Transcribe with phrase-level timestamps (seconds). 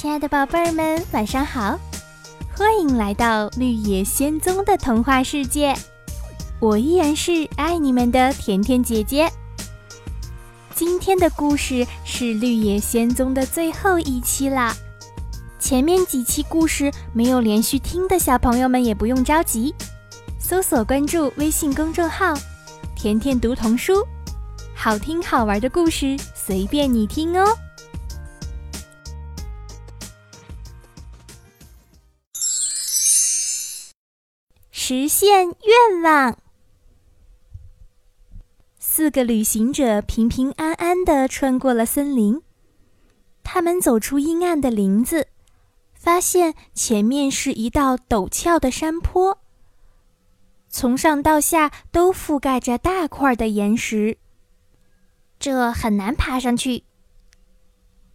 [0.00, 1.76] 亲爱的宝贝儿们，晚上好！
[2.56, 5.74] 欢迎来到绿野仙踪的童话世界，
[6.60, 9.28] 我依然是爱你们的甜甜姐姐。
[10.72, 14.72] 今天的故事是绿野仙踪的最后一期啦，
[15.58, 19.74] 前面几期故事没有连续听的小朋友们也不用着急，
[20.38, 22.34] 搜索关注微信公众号
[22.94, 24.06] “甜甜读童书”，
[24.76, 27.52] 好听好玩的故事随便你听哦。
[34.90, 36.38] 实现愿望。
[38.78, 42.40] 四个旅行者平平安安地穿过了森林。
[43.44, 45.28] 他们走出阴暗的林子，
[45.92, 49.38] 发现前面是一道陡峭的山坡，
[50.70, 54.16] 从上到下都覆盖着大块的岩石，
[55.38, 56.84] 这很难爬上去。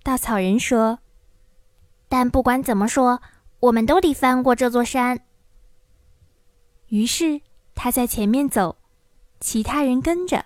[0.02, 0.98] 稻草人说
[2.10, 3.22] ：“但不管怎么说，
[3.60, 5.20] 我们都得翻过这座山。”
[6.94, 7.42] 于是
[7.74, 8.78] 他在前面走，
[9.40, 10.46] 其他人跟着。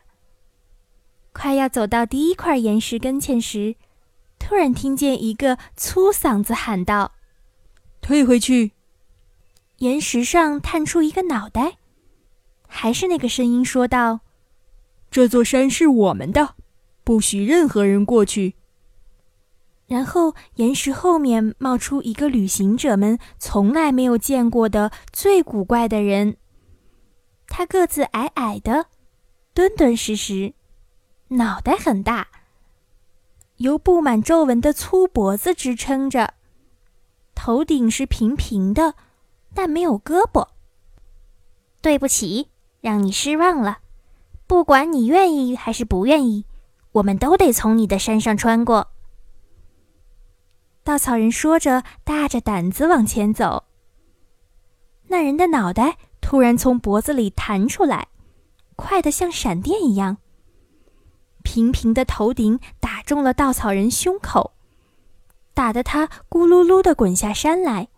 [1.34, 3.76] 快要走到第一块岩石跟前时，
[4.40, 7.12] 突然听见一个粗嗓子喊道
[8.00, 8.72] ：“退回去！”
[9.80, 11.80] 岩石上探出一个脑袋，
[12.66, 14.22] 还是那个声音说道
[15.12, 16.56] ：“这座山是我们的，
[17.04, 18.56] 不许任何人过去。”
[19.88, 26.36] 然后，岩石后面冒出一个旅行者们从来没有见过的最古怪的人。
[27.48, 28.88] 他个子矮矮的，
[29.54, 30.54] 敦敦实实，
[31.30, 32.28] 脑袋很大，
[33.58, 36.34] 由布满皱纹的粗脖子支撑着，
[37.34, 38.96] 头顶是平平的，
[39.54, 40.50] 但没有胳膊。
[41.82, 42.50] 对不起，
[42.82, 43.78] 让你失望了。
[44.46, 46.44] 不管你愿意还是不愿意，
[46.92, 48.90] 我们都得从你的身上穿过。
[50.88, 53.66] 稻草人说着，大着胆子往前走。
[55.08, 58.08] 那人的脑袋突然从脖子里弹出来，
[58.78, 60.20] 快得像闪电一样。
[61.44, 64.54] 平平的头顶打中了稻草人胸口，
[65.54, 67.90] 打得他咕噜噜地滚下山来。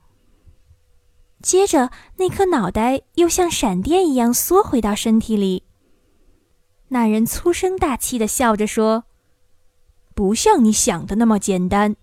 [1.43, 5.67] 接着，那颗脑袋又像闪电一样缩回到身体里。
[6.87, 9.03] 那人粗声大气地笑着说
[10.15, 11.95] ：“不像你想的那么简单。”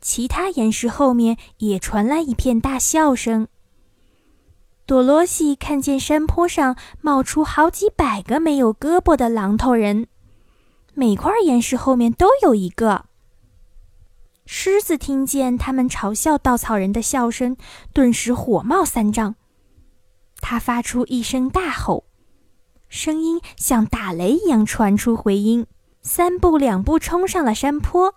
[0.00, 3.48] 其他岩石后面也传来一片大笑声。
[4.86, 10.06] 多罗西看见山坡上冒出好几百个没有胳膊的榔头人，
[10.94, 13.04] 每块岩石后面都有一个。
[14.46, 17.56] 狮子听见他们嘲笑稻草人的笑声，
[17.92, 19.34] 顿时火冒三丈。
[20.40, 22.04] 他发出一声大吼，
[22.88, 25.66] 声音像打雷一样传出回音，
[26.00, 28.14] 三步两步冲上了山坡。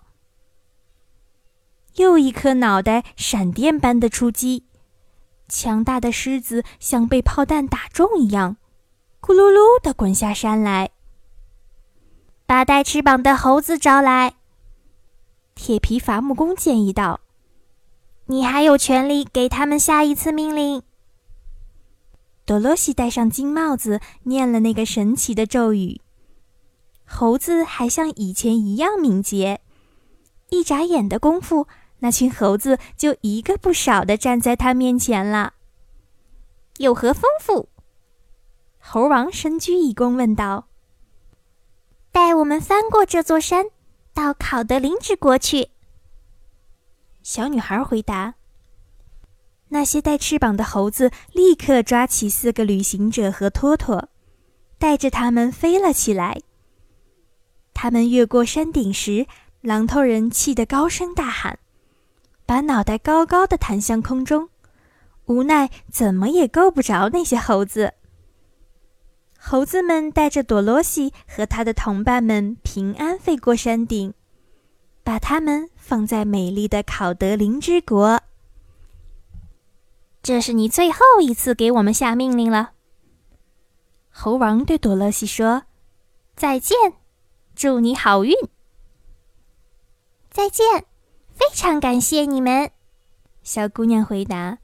[1.96, 4.64] 又一颗脑袋闪电般的出击，
[5.48, 8.56] 强大的狮子像被炮弹打中一样，
[9.20, 10.90] 咕噜噜地滚下山来。
[12.46, 14.34] 把带翅膀的猴子招来，
[15.54, 17.20] 铁皮伐木工建议道
[18.26, 20.82] ：“你还有权利给他们下一次命令。”
[22.44, 26.00] 多罗西戴上金帽子，念了那个神奇的咒语，
[27.04, 29.60] 猴子还像以前一样敏捷，
[30.50, 31.68] 一眨眼的功夫。
[32.02, 35.54] 那群猴子就一个不少的站在他面前了。
[36.78, 37.66] 有何吩咐？
[38.80, 40.66] 猴王深鞠一躬问道
[42.10, 43.66] ：“带我们翻过这座山，
[44.12, 45.68] 到考德林之国去。”
[47.22, 48.34] 小女孩回答。
[49.68, 54.08] 那些带翅膀的猴子立刻抓起四个旅行者和托托，
[54.76, 56.42] 带着他们飞了起来。
[57.72, 59.28] 他们越过山顶时，
[59.60, 61.60] 狼头人气得高声大喊。
[62.52, 64.50] 把脑袋高高的弹向空中，
[65.24, 67.94] 无奈怎么也够不着那些猴子。
[69.38, 74.12] 猴子们带着朵罗西和他的同伴们平安飞过山顶，
[75.02, 78.20] 把他们放在美丽的考德林之国。
[80.22, 82.72] 这是你最后一次给我们下命令了。
[84.10, 85.62] 猴王对朵罗西说
[86.36, 86.76] ：“再见，
[87.54, 88.34] 祝你好运。”
[90.28, 90.91] 再见。
[91.42, 92.70] 非常感谢你们，
[93.42, 94.58] 小姑娘回答。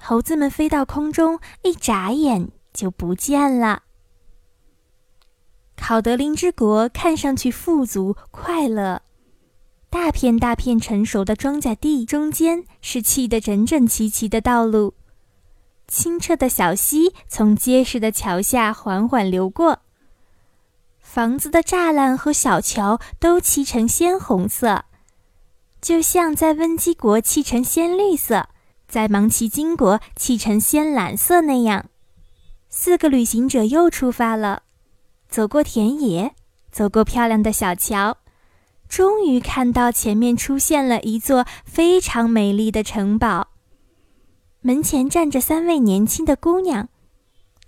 [0.00, 3.84] 猴子们飞到空中，一眨眼就不见了。
[5.76, 9.02] 考德林之国看上去富足快乐，
[9.88, 14.94] 大片大片成熟的庄稼地中间是砌得整整齐齐的道路，
[15.86, 19.78] 清澈的小溪从结实的桥下缓缓流过，
[20.98, 24.86] 房子的栅栏和小桥都漆成鲜红色。
[25.84, 28.48] 就像在温基国砌成鲜绿色，
[28.88, 31.90] 在芒奇金国砌成鲜蓝色那样。
[32.70, 34.62] 四个旅行者又出发了，
[35.28, 36.34] 走过田野，
[36.72, 38.16] 走过漂亮的小桥，
[38.88, 43.48] 终于看到前面出现了一座非常美丽的城堡。
[44.62, 46.88] 门前站着三位年轻的姑娘，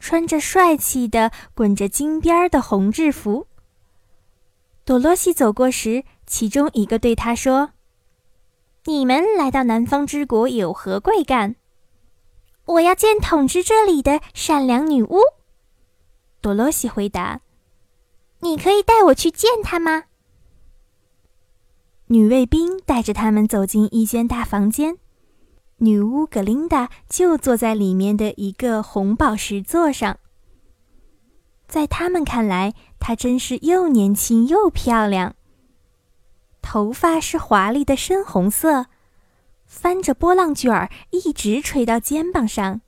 [0.00, 3.46] 穿着帅气的、滚着金边儿的红制服。
[4.86, 7.72] 朵洛西走过时，其中一个对他说
[8.86, 11.56] ：“你们来到南方之国有何贵干
[12.66, 15.20] ？”“我要见统治这里的善良女巫。”
[16.42, 17.40] 朵洛西回答。
[18.40, 20.04] “你可以带我去见她吗？”
[22.08, 24.98] 女卫兵带着他们走进一间大房间，
[25.78, 30.18] 女巫格琳达就坐在里面的一个红宝石座上。
[31.66, 35.35] 在他们看来，她真是又年轻又漂亮。
[36.68, 38.86] 头发是华丽的深红色，
[39.66, 42.80] 翻着波浪卷儿，一直垂到肩膀上。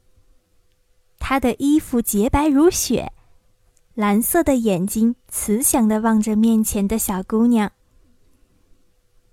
[1.20, 3.12] 她的衣服洁白如雪，
[3.94, 7.70] 蓝色的眼睛慈祥地望着面前的小姑娘。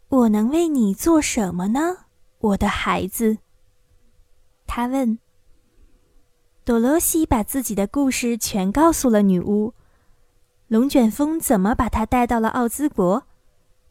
[0.09, 2.05] 我能为你做什么呢，
[2.37, 3.39] 我的孩子？
[4.67, 5.17] 她问。
[6.63, 9.73] 多罗西把自己的故事全告诉了女巫。
[10.67, 13.23] 龙卷风怎么把她带到了奥兹国？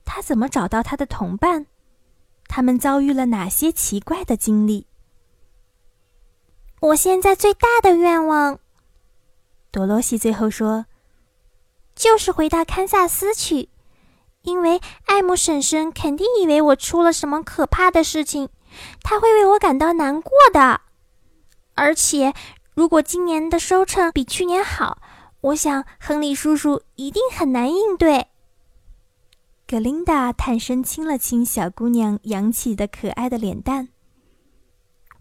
[0.05, 1.67] 他怎么找到他的同伴？
[2.47, 4.87] 他们遭遇了哪些奇怪的经历？
[6.81, 8.59] 我现在最大的愿望，
[9.71, 10.87] 多罗西最后说，
[11.95, 13.71] 就是回到堪萨斯去，
[14.43, 18.51] 因为艾姆婶婶肯定以为我出了什么可怕的事情，
[19.03, 20.81] 她会为我感到难过的，
[21.75, 22.35] 而且。
[22.77, 25.01] 如果今年的收成比去年好，
[25.43, 28.27] 我想亨利叔叔一定很难应对。
[29.75, 33.89] 格琳达探身亲了亲小姑娘扬起的可爱的脸蛋。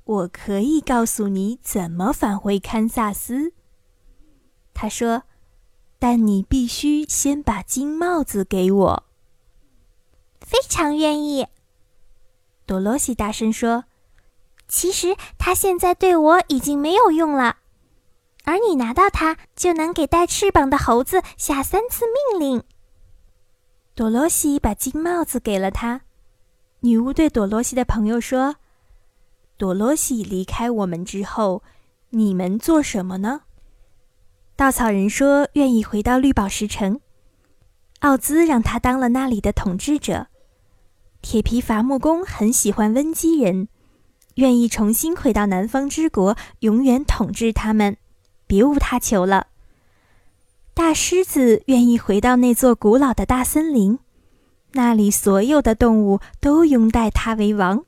[0.03, 3.53] 我可以告诉你怎么返回堪萨斯，
[4.71, 5.23] 她说，
[5.97, 9.03] 但你必须先把金帽子给我。
[10.39, 11.47] 非常愿意，
[12.67, 13.85] 多罗西大声说。
[14.67, 17.57] 其实它现在对我已经没有用了，
[18.43, 22.63] 而你拿到它就能给带翅膀的猴子下三次命令。
[23.95, 26.01] 朵罗西把金帽子给了他。
[26.79, 28.55] 女巫对朵罗西的朋友说
[29.55, 31.61] ：“朵罗西离开我们之后，
[32.09, 33.41] 你们做什么呢？”
[34.57, 36.99] 稻草人说：“愿意回到绿宝石城。”
[38.01, 40.25] 奥兹让他当了那里的统治者。
[41.21, 43.67] 铁皮伐木工很喜欢温基人。
[44.35, 47.95] 愿意重新回到南方之国，永远统治他们，
[48.47, 49.49] 别无他求了。
[50.75, 53.99] 大狮子愿意回到那座古老的大森林，
[54.71, 57.85] 那里所有的动物都拥戴他为王。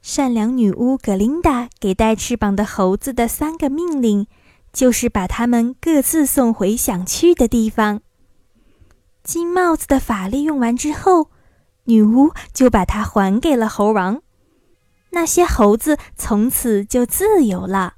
[0.00, 4.26] 善良女巫格琳达给带翅膀的猴子的三个命令，
[4.72, 8.00] 就是把他们各自送回想去的地方。
[9.22, 11.28] 金帽子的法力用完之后，
[11.84, 14.22] 女巫就把它还给了猴王。
[15.10, 17.96] 那些猴子从此就自由了。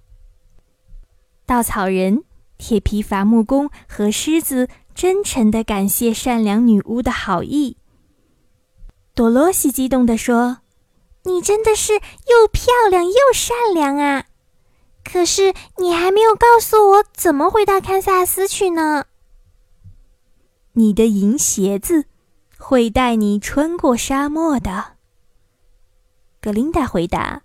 [1.47, 2.25] 稻草人、
[2.63, 7.77] 铁皮伐木工和狮子真诚地感谢善良女巫的好意。
[9.17, 10.59] 多罗西激动地说
[11.27, 14.27] ：“你真的是又漂亮又善良啊！
[15.03, 19.07] 可是你还没有告诉我怎么回到堪萨斯去呢？
[20.75, 22.05] 你的银鞋子
[22.57, 24.93] 会带你穿过沙漠的。”
[26.41, 27.43] 格琳达回答：“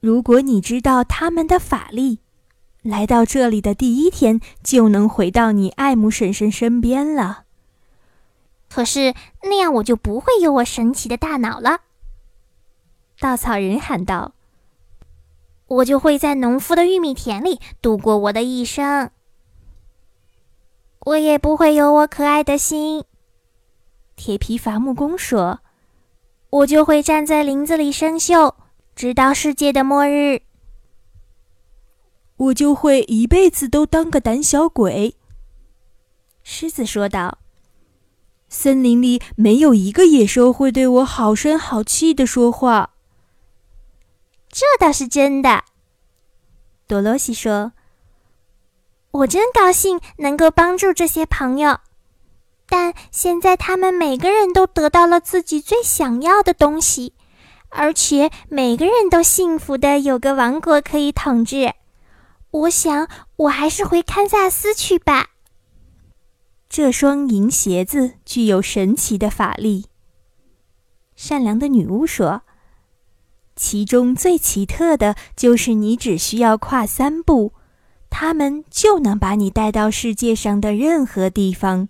[0.00, 2.18] 如果你知道他们的法力，
[2.82, 7.44] 来到这里的第一天就能回到你爱慕婶婶身边了。
[8.68, 11.80] 可是那样我就不会有我神奇的大脑了。”
[13.20, 14.32] 稻草人喊道
[15.66, 19.10] ：“我就会在农夫的玉米田里度过我的一生。
[21.00, 23.04] 我也不会有我可爱的心。”
[24.16, 25.60] 铁皮伐木工说。
[26.50, 28.54] 我就会站在林子里生锈，
[28.96, 30.40] 直到世界的末日。
[32.38, 35.14] 我就会一辈子都当个胆小鬼。”
[36.42, 37.38] 狮子说道。
[38.48, 42.94] “森林里没有一个野兽会对我好声好气的说话。”
[44.50, 45.64] 这倒是真的，
[46.86, 47.72] 多罗西说。
[49.12, 51.80] “我真高兴能够帮助这些朋友。”
[52.70, 57.14] 但现在他们每个人都得到了自己最想要的东西，
[57.70, 61.72] 而且每个人都幸福的有个王国可以统治。
[62.50, 65.28] 我想，我还是回堪萨斯去吧。
[66.68, 69.86] 这双银鞋子具有神奇的法力。
[71.14, 72.42] 善良的女巫说
[73.54, 77.52] ：“其中最奇特的就是你只需要跨三步，
[78.08, 81.88] 他们就能把你带到世界上的任何地方，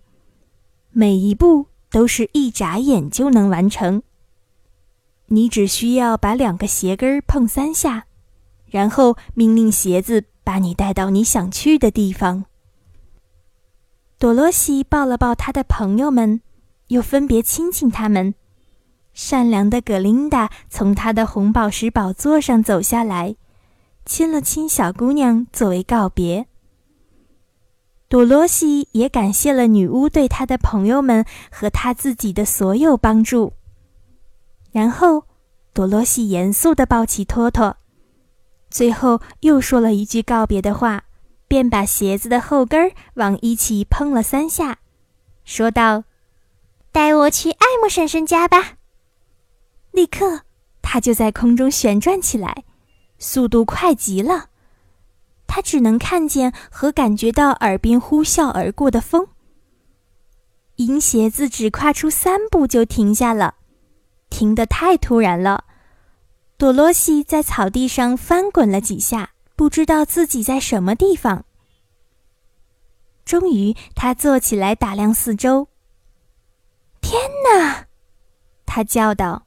[0.91, 4.03] 每一步都是一眨眼就能完成。
[5.27, 8.07] 你只需要把两个鞋跟碰三下，
[8.67, 12.47] 然后命令鞋子把你带到你想去的地方。”
[14.19, 16.41] 多罗西抱了抱他的朋友们，
[16.87, 18.35] 又分别亲亲他们。
[19.13, 23.37] 善良的格琳达从她的红宝石宝座上走下来，
[24.07, 26.47] 亲了亲小姑娘作为告别。
[28.09, 33.53] 多罗西也感谢了女巫对她的朋友们和她自己的所有帮助。
[34.73, 35.25] 然后，
[35.75, 37.77] 多罗西严肃地抱起托托，
[38.71, 41.05] 最后又说了一句告别的话。
[41.49, 44.81] 便把鞋子的后跟儿往一起碰了三下，
[45.47, 46.05] 说道
[46.93, 48.75] ：“带我去艾姆婶婶家吧。”
[49.91, 50.43] 立刻，
[50.83, 52.65] 他就在空中旋转起来，
[53.19, 54.51] 速度快极了。
[55.47, 59.29] 他只能看见和感觉到耳边呼啸而过的风。
[60.77, 63.55] 银鞋子只跨出三步就停下了，
[64.29, 65.65] 停得太突然了。
[66.59, 69.31] 多罗西在草地上翻滚了几下。
[69.57, 71.45] 不知道自己在什么地方。
[73.25, 75.67] 终于，他坐起来打量四周。
[77.01, 77.87] 天哪！
[78.65, 79.47] 他叫道。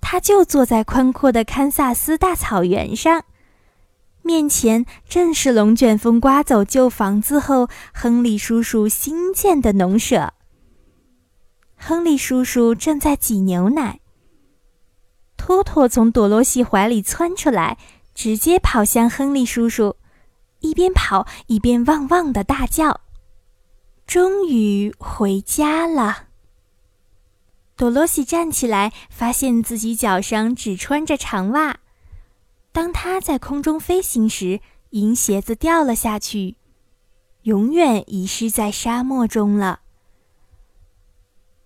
[0.00, 3.24] 他就坐在宽阔的堪萨斯大草原上，
[4.22, 10.32] 面前正是龙卷风刮走旧房子后，亨利叔叔新建的农舍。
[11.76, 14.00] 亨利叔叔正在挤牛奶。
[15.36, 17.78] 托托从朵罗西怀里窜出来。
[18.14, 19.96] 直接跑向亨利叔叔，
[20.60, 23.00] 一边跑一边汪汪的大叫。
[24.06, 26.28] 终于回家了。
[27.74, 31.78] 多罗西站起来，发现自己脚上只穿着长袜。
[32.70, 34.60] 当他在空中飞行时，
[34.90, 36.54] 银鞋子掉了下去，
[37.42, 39.80] 永远遗失在沙漠中了。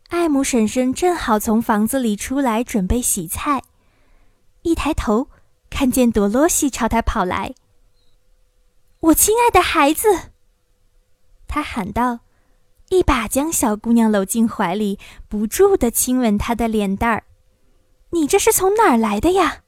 [0.09, 3.63] 艾姆婶婶正好从房子里出来，准备洗菜，
[4.63, 5.29] 一抬头。
[5.71, 7.55] 看见朵罗西朝她跑来，
[9.01, 10.31] 我亲爱的孩子，
[11.47, 12.21] 她喊道，
[12.89, 14.99] 一把将小姑娘搂进怀里，
[15.29, 17.25] 不住地亲吻她的脸蛋儿。
[18.11, 19.63] 你这是从哪儿来的呀？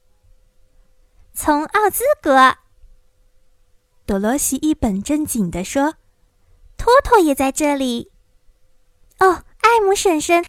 [1.35, 2.57] 从奥兹国。
[4.07, 5.97] 朵罗西一本正经地说
[6.79, 8.11] ：“托托也在这里。”
[9.21, 10.45] 哦，艾姆婶婶，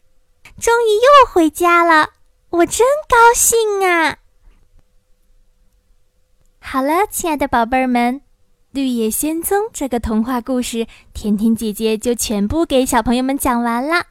[0.60, 2.10] 终于又回家了，
[2.50, 4.18] 我真高兴啊！
[6.58, 8.16] 好了，亲爱的宝贝儿们，
[8.72, 14.08] 《绿野仙踪》这个童话故事，甜甜姐姐就全部给小朋友们讲完了。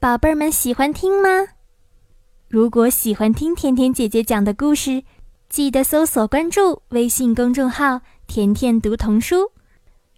[0.00, 1.48] 宝贝儿们喜欢听吗？
[2.48, 5.04] 如果喜欢听甜甜姐姐讲的故事，
[5.50, 9.52] 记得搜索关注微信公众号“甜甜读童书”，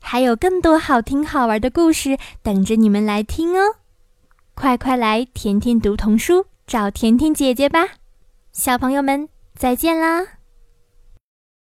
[0.00, 3.77] 还有更多好听好玩的故事等着你们来听哦！
[4.58, 7.90] 快快来甜甜读童书找甜甜姐姐吧，
[8.50, 10.37] 小朋友们再见啦！